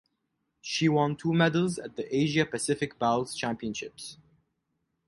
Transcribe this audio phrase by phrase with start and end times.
[0.61, 4.17] She won two medals at the Asia Pacific Bowls Championships.